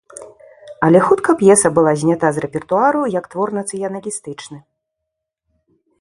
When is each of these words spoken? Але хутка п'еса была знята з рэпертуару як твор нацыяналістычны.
Але 0.87 0.99
хутка 1.09 1.35
п'еса 1.41 1.67
была 1.75 1.93
знята 2.03 2.27
з 2.37 2.43
рэпертуару 2.45 3.01
як 3.19 3.25
твор 3.35 3.47
нацыяналістычны. 3.59 4.57